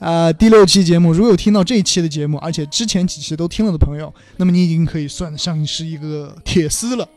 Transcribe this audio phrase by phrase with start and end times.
[0.00, 7.06] 呃，第六期节目，如果有听到这一期的节目，而且之前几期都听了的朋友，那么你已经可以算得上是一个铁丝了。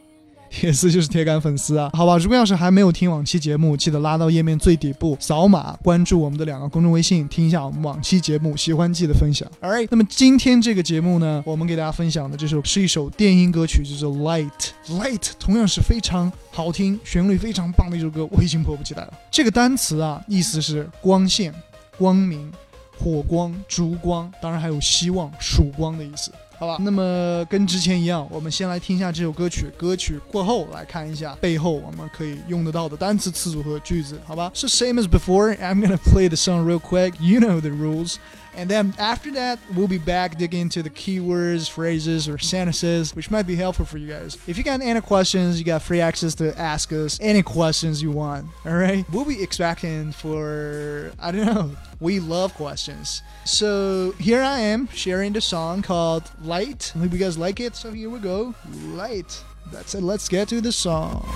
[0.52, 2.16] 铁丝就是铁杆粉丝啊，好吧。
[2.18, 9.50] 如果要是还没有听往期节目，记得拉到页面最底部扫码关注我们的两个公众微信，听一下我们往期节目，喜欢记得分享。
[9.62, 14.52] Alright，那么今天这个节目呢，我们给大家分享的这首是一首电音歌曲，叫做《Light》。
[15.02, 19.14] Light 同样是非常好听、旋律非常棒的一首歌，我已经迫不及待了。
[19.32, 21.52] 这个单词啊，意思是光线、
[21.98, 22.52] 光明、
[22.98, 26.32] 火光、烛光，当然还有希望、曙光的意思。
[26.58, 37.16] 好吧，那么跟之前一样，我们先来听一下这首歌曲，歌曲过后来看一下背后我们可以用得到的单词、词组和句子，好吧？So same as before, I'm gonna play the song real quick.
[37.20, 38.16] You know the rules.
[38.56, 43.32] And then after that, we'll be back digging into the keywords, phrases, or sentences, which
[43.32, 44.38] might be helpful for you guys.
[44.48, 48.12] If you got any questions, you got free access to ask us any questions you
[48.12, 48.48] want.
[48.66, 51.72] All right, we'll be expecting for I don't know.
[52.00, 53.22] We love questions.
[53.46, 56.92] So here I am sharing the song called Light.
[56.96, 57.76] I hope you guys like it.
[57.76, 58.54] So here we go.
[58.88, 59.44] Light.
[59.72, 60.04] That's it.
[60.04, 61.28] Let's get to the song.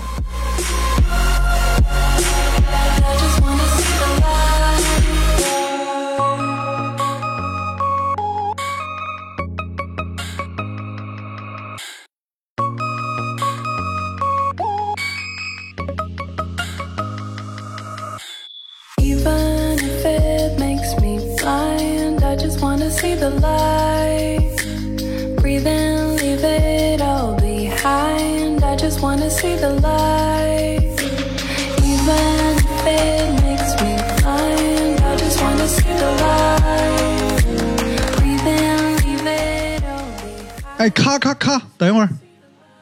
[40.78, 42.08] 哎，咔咔咔，等一会儿，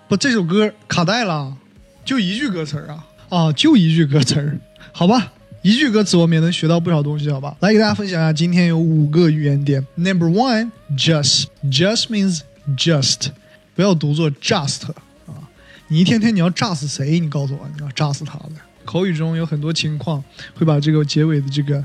[0.06, 1.56] 不，这首歌卡带了，
[2.04, 4.60] 就一句歌词儿啊，啊，就一句歌词儿，
[4.92, 7.56] 好吧，一句歌词我们也能学到不少东西，好吧？
[7.60, 9.86] 来给大家分享一下，今天有五个语言点。
[9.94, 12.40] Number one, just, just means
[12.76, 13.28] just，
[13.74, 14.82] 不要读作 just
[15.26, 15.48] 啊，
[15.88, 17.18] 你一天天你要炸死谁？
[17.18, 18.52] 你告诉我，你要炸死他的。
[18.84, 20.22] 口语中有很多情况
[20.54, 21.82] 会把这个结尾的这个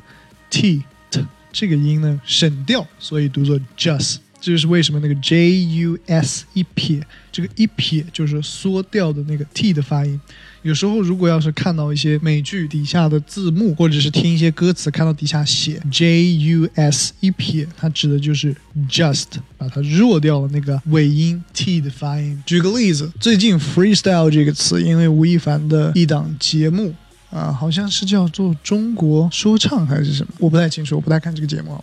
[0.50, 4.18] t t 这个音呢省掉，所以读作 just。
[4.42, 7.00] 这就是为什么那个 J U S 一撇，
[7.32, 10.20] 这个一撇就是缩掉的那个 T 的发音。
[10.64, 18.56] 有时候如果要是看到一些美剧底下的字幕，或者是听一些歌词，看到底下写 J U S 一撇，它指的就是
[18.90, 22.44] just，把它弱掉了那个尾音 T 的发音。
[22.46, 26.94] 举个例子，最近 freestyle 这个词，因为吴亦凡的一档节目。
[27.32, 31.82] 啊，好像是叫做中国说唱还是什么，我不太清楚，我不太看这个节目。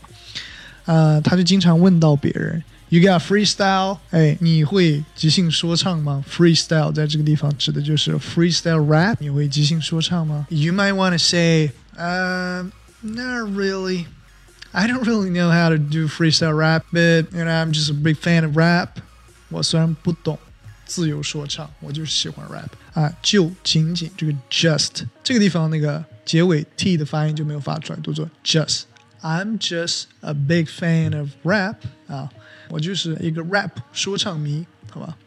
[0.88, 3.98] 呃，他就经常问到别人，You got freestyle？
[4.12, 6.24] 哎，你会即兴说唱吗？
[6.30, 9.16] Freestyle 在这个地方指的就是 freestyle rap。
[9.20, 10.46] 你会即兴说唱吗？
[10.50, 12.70] You might want to say, uh,
[13.02, 14.06] not really.
[14.72, 17.94] I don't really know how to do freestyle rap, but you know, I'm just a
[17.94, 18.90] big fan of rap.
[19.50, 20.38] 我虽然不懂
[20.86, 28.84] 自由说唱，我就是喜欢 rap 啊，就仅仅这个 just 这个地方那个结尾 t 的发音就没有发出来，读作 just。
[29.22, 32.30] I'm just a big fan of rap 啊，
[32.70, 35.18] 我就是一个 rap 说唱迷，好吧？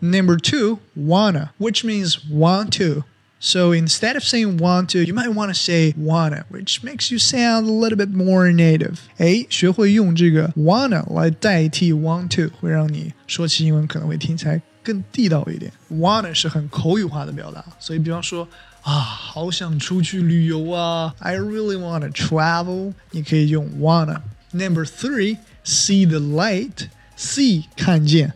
[0.00, 3.04] Number two, wanna, which means want to.
[3.42, 7.18] So instead of saying want to, you might want to say wanna, which makes you
[7.18, 8.96] sound a little bit more native.
[9.16, 15.72] 哎，学会用这个 wanna 来代替 want to，会让你说起英文可能会听起来更地道一点。
[15.90, 18.46] wanna 是很口语化的表达，所以比方说
[18.85, 24.21] 啊，好想出去旅游啊，I really wanna travel，你可以用 wanna。
[24.51, 26.89] Number three, see the light.
[27.17, 28.33] See 看见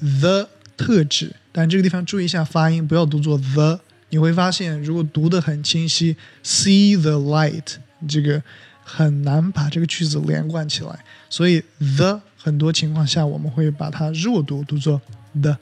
[0.00, 0.48] ，the
[0.78, 3.80] 特指，但这个地方注意一下发音，不要读作 the。
[4.08, 7.74] 你会发现，如果读得很清晰，see the light，
[8.08, 8.42] 这个
[8.82, 11.04] 很难把这个句子连贯起来。
[11.28, 11.62] 所以
[11.98, 15.02] the 很多情况下我们会把它弱读，读作
[15.38, 15.58] the。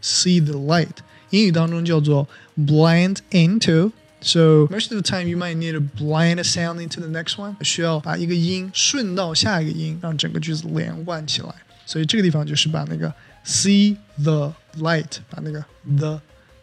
[0.00, 0.96] See the light，
[1.32, 3.90] 英语当中叫做 blend into。
[4.24, 11.52] So most of the time you might need to blend a sound into the next one，需要把一个音顺到下一个音，让整个句子连贯起来。
[11.84, 13.12] 所以这个地方就是把那个
[13.44, 15.64] see the light，把那个
[15.98, 16.20] the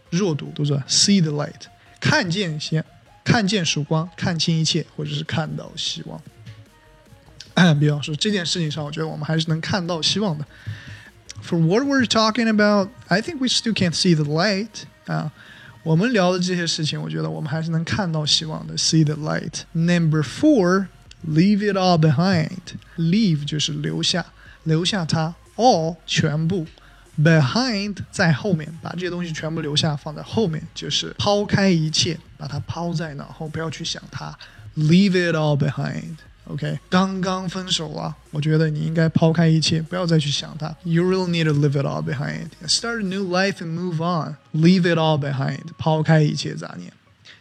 [0.09, 1.63] 弱读读作 see the light，
[1.99, 2.85] 看见先，
[3.25, 6.21] 看见曙光，看清一切，或者是看到希望。
[7.77, 10.45] 比方说这件事情上，我觉得我们还是能看到希望的。
[11.42, 15.32] For what we're talking about, I think we still can't see the light 啊。
[15.82, 19.64] 我们聊的这些事情，我觉得我们还是能看到希望的，see the light.
[19.72, 20.86] Number four,
[21.28, 22.78] leave it all behind.
[22.96, 24.24] Leave 就是留下，
[24.62, 26.66] 留下它，all 全部，
[27.20, 34.34] behind 在后面，把这些东西全部留下，放在后面，就是抛开一切，把它抛在脑后，不要去想它，
[34.78, 36.16] leave it all behind。
[36.48, 40.76] OK，刚刚分手了，我觉得你应该抛开一切，不要再去想它。
[40.82, 42.50] You really need to leave it all behind.
[42.66, 44.36] Start a new life and move on.
[44.52, 45.72] Leave it all behind.
[45.78, 46.92] 抛开一切杂念。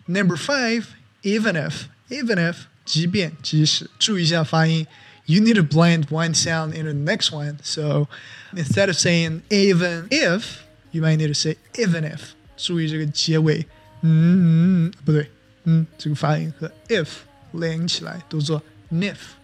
[0.05, 0.85] Number five,
[1.21, 4.87] even if, even if，即便即使，注意一下发音。
[5.25, 7.57] You need to blend one sound into the next one.
[7.61, 8.07] So
[8.53, 10.43] instead of saying even if,
[10.91, 12.19] you might need to say even if.
[12.55, 13.65] 注意这个结尾，
[14.01, 15.29] 嗯嗯，不对，
[15.65, 17.07] 嗯，这个发音和 if
[17.51, 18.61] 连起来都做。
[18.91, 19.35] if,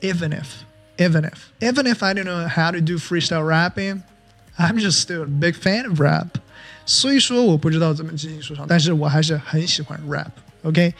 [0.00, 0.64] even if,
[0.98, 4.02] even if, even if I don't know how to do freestyle rapping,
[4.58, 6.38] I'm just still a big fan of rap.
[6.86, 10.94] 所以说我不知道怎么进行说唱，但是我还是很喜欢 rap。OK，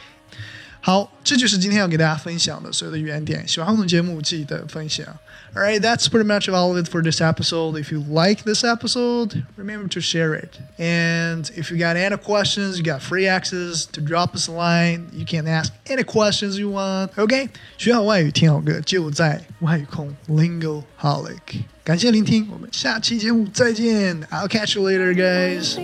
[0.81, 3.45] 好，这就是今天要给大家分享的所有的语言点。
[3.47, 5.05] 喜欢我们节目记得分享。
[5.55, 7.81] All right, that's pretty much all of it for this episode.
[7.81, 10.59] If you like this episode, remember to share it.
[10.77, 15.07] And if you got any questions, you got free access to drop us a line.
[15.13, 17.09] You can ask any questions you want.
[17.15, 21.63] OK，学好外语，听好歌，就在外语空 Lingo Holic。
[21.83, 24.21] 感谢聆听，我们下期节目再见。
[24.25, 25.77] I'll catch you later, guys.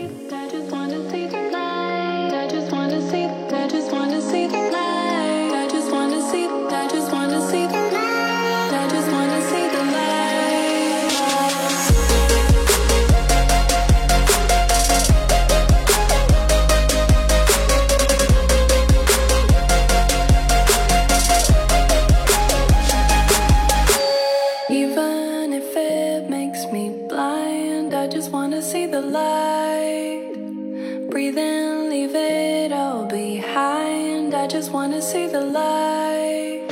[35.38, 36.62] The light.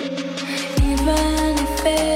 [0.83, 2.16] Even if it